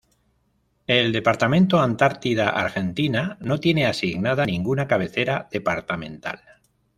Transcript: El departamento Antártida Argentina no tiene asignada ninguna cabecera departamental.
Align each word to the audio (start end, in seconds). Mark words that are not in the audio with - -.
El 0.87 1.11
departamento 1.13 1.79
Antártida 1.79 2.49
Argentina 2.49 3.37
no 3.39 3.59
tiene 3.59 3.85
asignada 3.85 4.47
ninguna 4.47 4.87
cabecera 4.87 5.47
departamental. 5.51 6.41